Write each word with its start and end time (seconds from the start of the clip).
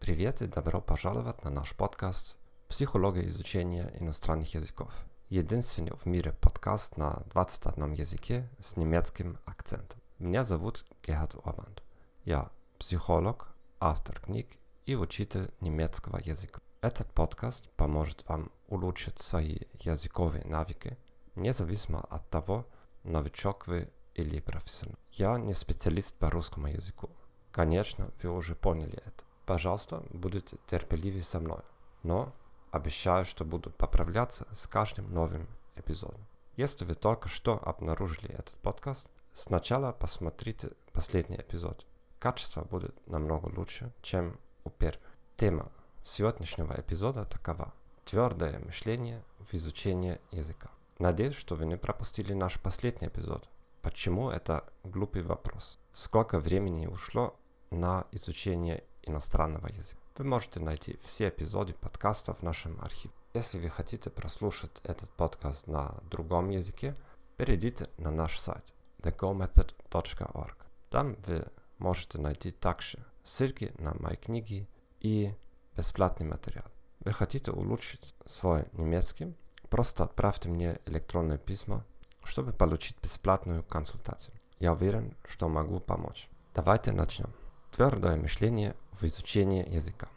Привет 0.00 0.40
и 0.40 0.46
добро 0.46 0.80
пожаловать 0.80 1.44
на 1.44 1.50
наш 1.50 1.76
подкаст 1.76 2.38
«Психология 2.68 3.28
изучения 3.28 3.92
иностранных 4.00 4.54
языков». 4.54 4.94
Единственный 5.28 5.92
в 5.92 6.06
мире 6.06 6.32
подкаст 6.32 6.96
на 6.96 7.22
21 7.32 7.92
языке 7.92 8.48
с 8.58 8.78
немецким 8.78 9.38
акцентом. 9.44 10.00
Меня 10.18 10.42
зовут 10.42 10.86
Герхард 11.02 11.36
Орбанд. 11.44 11.85
Я 12.26 12.50
психолог, 12.80 13.54
автор 13.78 14.18
книг 14.18 14.48
и 14.84 14.96
учитель 14.96 15.54
немецкого 15.60 16.16
языка. 16.16 16.60
Этот 16.80 17.08
подкаст 17.12 17.70
поможет 17.76 18.24
вам 18.26 18.50
улучшить 18.66 19.20
свои 19.20 19.60
языковые 19.74 20.44
навыки, 20.44 20.98
независимо 21.36 22.00
от 22.00 22.28
того, 22.28 22.66
новичок 23.04 23.68
вы 23.68 23.92
или 24.14 24.40
профессионал. 24.40 24.98
Я 25.12 25.38
не 25.38 25.54
специалист 25.54 26.16
по 26.18 26.28
русскому 26.28 26.66
языку. 26.66 27.10
Конечно, 27.52 28.10
вы 28.20 28.30
уже 28.30 28.56
поняли 28.56 29.00
это. 29.04 29.22
Пожалуйста, 29.44 30.02
будьте 30.10 30.56
терпеливы 30.66 31.22
со 31.22 31.38
мной. 31.38 31.62
Но 32.02 32.34
обещаю, 32.72 33.24
что 33.24 33.44
буду 33.44 33.70
поправляться 33.70 34.48
с 34.52 34.66
каждым 34.66 35.14
новым 35.14 35.46
эпизодом. 35.76 36.26
Если 36.56 36.84
вы 36.86 36.96
только 36.96 37.28
что 37.28 37.56
обнаружили 37.64 38.30
этот 38.30 38.56
подкаст, 38.62 39.08
сначала 39.32 39.92
посмотрите 39.92 40.72
последний 40.92 41.36
эпизод. 41.36 41.86
Качество 42.18 42.62
будет 42.62 42.94
намного 43.06 43.46
лучше, 43.46 43.92
чем 44.02 44.38
у 44.64 44.70
первых. 44.70 45.02
Тема 45.36 45.70
сегодняшнего 46.02 46.72
эпизода 46.80 47.24
такова. 47.24 47.74
Твердое 48.04 48.58
мышление 48.60 49.22
в 49.38 49.52
изучении 49.54 50.18
языка. 50.30 50.70
Надеюсь, 50.98 51.34
что 51.34 51.56
вы 51.56 51.66
не 51.66 51.76
пропустили 51.76 52.32
наш 52.32 52.60
последний 52.60 53.08
эпизод. 53.08 53.48
Почему 53.82 54.30
это 54.30 54.64
глупый 54.82 55.22
вопрос? 55.22 55.78
Сколько 55.92 56.38
времени 56.38 56.86
ушло 56.86 57.36
на 57.70 58.06
изучение 58.12 58.82
иностранного 59.02 59.68
языка. 59.68 60.00
Вы 60.16 60.24
можете 60.24 60.60
найти 60.60 60.98
все 61.04 61.28
эпизоды 61.28 61.74
подкаста 61.74 62.32
в 62.32 62.42
нашем 62.42 62.80
архиве. 62.80 63.14
Если 63.34 63.58
вы 63.58 63.68
хотите 63.68 64.08
прослушать 64.08 64.72
этот 64.82 65.10
подкаст 65.10 65.66
на 65.66 65.94
другом 66.10 66.48
языке, 66.48 66.96
перейдите 67.36 67.90
на 67.98 68.10
наш 68.10 68.38
сайт 68.38 68.72
thegomethod.org. 69.02 70.56
Там 70.88 71.16
вы 71.26 71.44
можете 71.78 72.18
найти 72.18 72.50
также 72.50 72.98
ссылки 73.24 73.72
на 73.78 73.94
мои 73.94 74.16
книги 74.16 74.68
и 75.00 75.34
бесплатный 75.76 76.26
материал. 76.26 76.66
Вы 77.00 77.12
хотите 77.12 77.52
улучшить 77.52 78.14
свой 78.24 78.66
немецкий? 78.72 79.34
Просто 79.68 80.04
отправьте 80.04 80.48
мне 80.48 80.78
электронное 80.86 81.38
письмо, 81.38 81.82
чтобы 82.24 82.52
получить 82.52 82.96
бесплатную 83.02 83.62
консультацию. 83.62 84.34
Я 84.58 84.72
уверен, 84.72 85.14
что 85.28 85.48
могу 85.48 85.80
помочь. 85.80 86.28
Давайте 86.54 86.92
начнем. 86.92 87.32
Твердое 87.72 88.16
мышление 88.16 88.74
в 88.92 89.04
изучении 89.04 89.68
языка. 89.68 90.08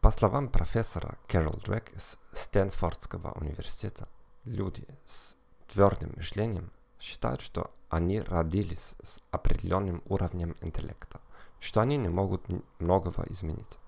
По 0.00 0.10
словам 0.10 0.48
профессора 0.48 1.16
Кэрол 1.26 1.54
Дрек 1.64 1.92
из 1.96 2.18
Стэнфордского 2.32 3.32
университета, 3.32 4.08
люди 4.44 4.86
с 5.04 5.36
твердым 5.68 6.12
мышлением 6.16 6.70
считают, 7.00 7.40
что 7.40 7.70
они 7.88 8.20
родились 8.20 8.96
с 9.02 9.20
определенным 9.30 10.02
уровнем 10.06 10.56
интеллекта, 10.60 11.20
что 11.60 11.80
они 11.80 11.96
не 11.96 12.08
могут 12.08 12.44
многого 12.78 13.24
изменить. 13.30 13.78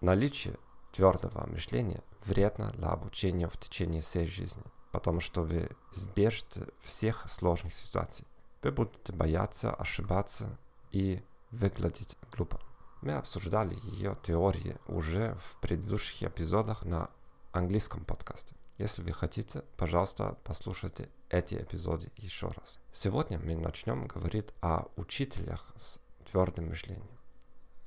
Наличие 0.00 0.56
твердого 0.92 1.46
мышления 1.46 2.02
вредно 2.24 2.72
для 2.72 2.88
обучения 2.88 3.48
в 3.48 3.58
течение 3.58 4.00
всей 4.00 4.26
жизни, 4.26 4.62
потому 4.92 5.20
что 5.20 5.42
вы 5.42 5.70
избежите 5.92 6.66
всех 6.80 7.24
сложных 7.28 7.74
ситуаций. 7.74 8.26
Вы 8.62 8.72
будете 8.72 9.12
бояться 9.12 9.72
ошибаться 9.72 10.58
и 10.90 11.22
выглядеть 11.50 12.16
глупо. 12.32 12.60
Мы 13.02 13.12
обсуждали 13.12 13.78
ее 13.84 14.16
теории 14.22 14.76
уже 14.88 15.36
в 15.36 15.56
предыдущих 15.60 16.24
эпизодах 16.24 16.84
на 16.84 17.10
английском 17.52 18.04
подкасте. 18.04 18.54
Если 18.78 19.02
вы 19.02 19.12
хотите, 19.12 19.62
пожалуйста, 19.76 20.38
послушайте 20.44 21.10
эти 21.30 21.56
эпизоды 21.56 22.12
еще 22.14 22.46
раз. 22.46 22.78
Сегодня 22.92 23.36
мы 23.36 23.56
начнем 23.56 24.06
говорить 24.06 24.50
о 24.60 24.84
учителях 24.94 25.72
с 25.76 25.98
твердым 26.30 26.68
мышлением. 26.68 27.18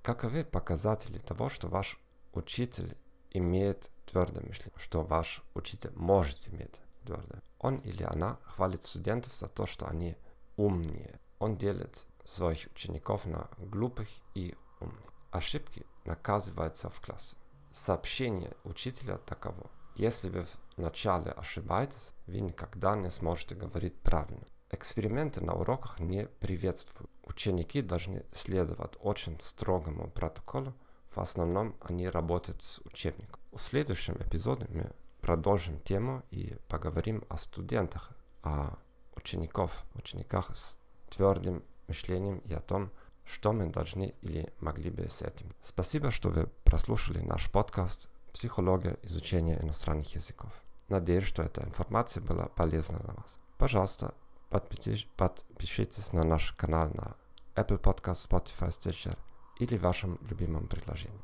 Каковы 0.03 0.44
показатели 0.44 1.18
того, 1.18 1.47
что 1.50 1.69
ваш 1.69 1.97
учитель 2.34 2.97
имеет 3.30 3.90
твердое 4.06 4.44
мышление, 4.44 4.74
что 4.75 5.01
ваш 5.01 5.41
учитель 5.53 5.94
может 5.96 6.50
иметь 6.50 6.81
твердое? 7.06 7.41
Он 7.59 7.78
или 7.78 8.03
она 8.03 8.38
хвалит 8.44 8.84
студентов 8.84 9.34
за 9.34 9.47
то, 9.47 9.66
что 9.66 9.88
они 9.88 10.18
умнее. 10.57 11.22
Он 11.40 11.56
делит 11.56 12.06
своих 12.25 12.68
учеников 12.74 13.25
на 13.25 13.50
глупых 13.57 14.09
и 14.35 14.57
умных. 14.81 15.13
Ошибки 15.31 15.85
наказываются 16.03 16.90
в 16.90 17.00
классе. 17.00 17.38
Сообщение 17.72 18.51
учителя 18.66 19.18
таково. 19.19 19.72
Если 19.96 20.29
вы 20.29 20.46
вначале 20.78 21.31
ошибаетесь, 21.31 22.13
вы 22.28 22.40
никогда 22.40 22.96
не 22.96 23.09
сможете 23.09 23.56
говорить 23.56 24.00
правильно. 24.02 24.46
Эксперименты 24.69 25.41
на 25.41 25.53
уроках 25.53 26.00
не 26.00 26.28
приветствуют. 26.40 27.12
Ученики 27.24 27.81
должны 27.81 28.25
следовать 28.31 28.94
очень 29.01 29.40
строгому 29.40 30.09
протоколу. 30.09 30.74
В 31.09 31.18
основном 31.19 31.75
они 31.81 32.07
работают 32.07 32.62
с 32.62 32.80
учебником. 32.85 33.40
В 33.51 33.59
следующем 33.59 34.16
эпизоде 34.16 34.68
мы 34.69 34.91
продолжим 35.19 35.80
тему 35.81 36.24
и 36.31 36.56
поговорим 36.69 37.25
о 37.30 37.38
студентах, 37.38 38.12
о 38.44 38.78
учеников, 39.16 39.84
учениках 39.94 40.56
с 40.56 40.78
твердым 41.09 41.63
мышлением 41.88 42.40
и 42.40 42.53
о 42.53 42.62
том, 42.62 42.91
что 43.25 43.51
мы 43.51 43.68
должны 43.68 44.16
или 44.22 44.53
могли 44.59 44.90
бы 44.90 45.09
с 45.09 45.22
этим. 45.22 45.53
Спасибо, 45.62 46.12
что 46.12 46.30
вы 46.30 46.47
прослушали 46.63 47.19
наш 47.19 47.51
подкаст 47.51 48.09
«Психология 48.34 48.97
изучения 49.03 49.59
иностранных 49.62 50.16
языков». 50.16 50.52
Надеюсь, 50.88 51.24
что 51.24 51.44
эта 51.44 51.64
информация 51.64 52.22
была 52.22 52.47
полезна 52.47 53.00
для 53.00 53.14
вас. 53.14 53.40
Пожалуйста, 53.58 54.14
подпишитесь 54.50 56.14
на 56.14 56.24
наш 56.24 56.52
канал 56.53 56.90
на 56.94 57.16
Apple 57.56 57.80
Podcast, 57.80 58.28
Spotify, 58.28 58.69
Stitcher 58.69 59.18
или 59.59 59.78
вашем 59.78 60.19
любимом 60.30 60.68
приложении. 60.68 61.22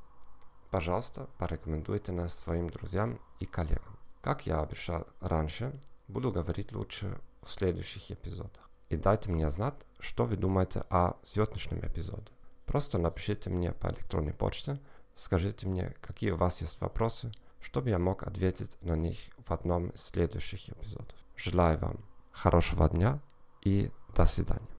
Пожалуйста, 0.72 1.28
порекомендуйте 1.38 2.12
нас 2.12 2.38
своим 2.38 2.70
друзьям 2.70 3.20
и 3.40 3.46
коллегам. 3.46 3.98
Как 4.22 4.46
я 4.46 4.62
обещал 4.62 5.08
раньше, 5.22 5.74
буду 6.08 6.32
говорить 6.32 6.72
лучше 6.72 7.20
в 7.42 7.52
следующих 7.52 8.12
эпизодах 8.12 8.68
и 8.90 8.96
дайте 8.96 9.30
мне 9.30 9.50
знать, 9.50 9.76
что 10.00 10.26
вы 10.26 10.38
думаете 10.38 10.84
о 10.90 11.16
сегодняшнем 11.24 11.80
эпизоде. 11.80 12.32
Просто 12.66 12.98
напишите 12.98 13.50
мне 13.50 13.72
по 13.72 13.88
электронной 13.88 14.34
почте, 14.34 14.80
скажите 15.18 15.68
мне, 15.68 15.96
какие 16.02 16.32
у 16.32 16.38
вас 16.38 16.62
есть 16.62 16.80
вопросы, 16.80 17.32
чтобы 17.60 17.90
я 17.90 18.00
мог 18.00 18.24
ответить 18.24 18.78
на 18.82 18.94
них 18.94 19.18
в 19.38 19.52
одном 19.52 19.90
из 19.90 20.02
следующих 20.02 20.70
эпизодов. 20.70 21.16
Желаю 21.36 21.78
вам 21.80 21.98
хорошего 22.32 22.88
дня 22.90 23.20
и 23.62 23.92
до 24.16 24.26
свидания. 24.26 24.68